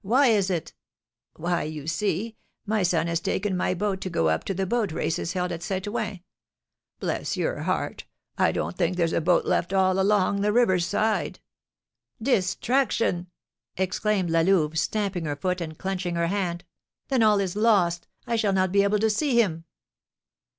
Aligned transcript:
Why 0.03 0.29
is 0.29 0.49
it?" 0.49 0.73
"Why, 1.35 1.61
you 1.61 1.85
see, 1.85 2.35
my 2.65 2.81
son 2.81 3.05
has 3.05 3.19
taken 3.19 3.55
my 3.55 3.75
boat 3.75 4.01
to 4.01 4.09
go 4.09 4.29
up 4.29 4.43
to 4.45 4.53
the 4.55 4.65
boat 4.65 4.91
races 4.91 5.33
held 5.33 5.51
at 5.51 5.61
St. 5.61 5.87
Ouen. 5.87 6.21
Bless 6.99 7.37
your 7.37 7.59
heart, 7.59 8.05
I 8.35 8.51
don't 8.51 8.75
think 8.75 8.97
there's 8.97 9.13
a 9.13 9.21
boat 9.21 9.45
left 9.45 9.73
all 9.73 9.99
along 9.99 10.41
the 10.41 10.51
river's 10.51 10.87
side." 10.87 11.39
"Distraction!" 12.19 13.27
exclaimed 13.77 14.31
La 14.31 14.41
Louve, 14.41 14.79
stamping 14.79 15.25
her 15.25 15.35
foot 15.35 15.61
and 15.61 15.77
clenching 15.77 16.15
her 16.15 16.25
hand. 16.29 16.63
"Then 17.09 17.21
all 17.21 17.39
is 17.39 17.55
lost; 17.55 18.07
I 18.25 18.37
shall 18.37 18.53
not 18.53 18.71
be 18.71 18.81
able 18.81 18.97
to 18.97 19.07
see 19.11 19.39
him!" 19.39 19.65